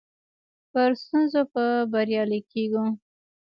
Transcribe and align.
پر 0.71 0.89
ستونزو 1.01 1.41
به 1.53 1.65
بريالي 1.91 2.39
کيږو. 2.51 2.85